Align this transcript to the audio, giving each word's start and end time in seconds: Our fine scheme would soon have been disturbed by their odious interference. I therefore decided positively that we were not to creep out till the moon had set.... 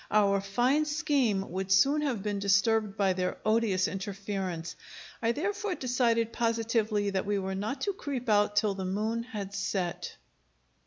Our 0.09 0.41
fine 0.41 0.85
scheme 0.85 1.51
would 1.51 1.71
soon 1.71 2.01
have 2.01 2.23
been 2.23 2.39
disturbed 2.39 2.97
by 2.97 3.13
their 3.13 3.37
odious 3.45 3.87
interference. 3.87 4.75
I 5.21 5.31
therefore 5.31 5.75
decided 5.75 6.33
positively 6.33 7.11
that 7.11 7.27
we 7.27 7.37
were 7.37 7.53
not 7.53 7.81
to 7.81 7.93
creep 7.93 8.27
out 8.27 8.55
till 8.55 8.73
the 8.73 8.83
moon 8.83 9.21
had 9.21 9.53
set.... 9.53 10.17